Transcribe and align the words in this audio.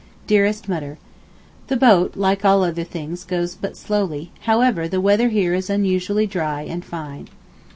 DEAREST 0.25 0.67
MUTTER, 0.67 0.97
The 1.67 1.77
boat 1.77 2.15
like 2.15 2.43
all 2.43 2.63
other 2.63 2.83
things 2.83 3.23
goes 3.23 3.53
but 3.53 3.77
slowly—however 3.77 4.87
the 4.87 4.99
weather 4.99 5.29
here 5.29 5.53
is 5.53 5.69
unusually 5.69 6.25
dry 6.25 6.63
and 6.63 6.83
fine. 6.83 7.29